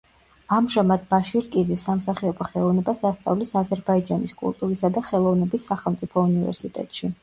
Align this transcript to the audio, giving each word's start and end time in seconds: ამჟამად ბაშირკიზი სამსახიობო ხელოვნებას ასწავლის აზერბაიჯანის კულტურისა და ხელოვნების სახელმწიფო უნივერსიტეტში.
ამჟამად 0.55 1.03
ბაშირკიზი 1.11 1.77
სამსახიობო 1.81 2.49
ხელოვნებას 2.49 3.05
ასწავლის 3.11 3.55
აზერბაიჯანის 3.65 4.37
კულტურისა 4.43 4.95
და 4.99 5.09
ხელოვნების 5.13 5.71
სახელმწიფო 5.73 6.31
უნივერსიტეტში. 6.31 7.17